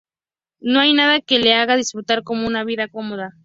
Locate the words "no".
0.61-0.79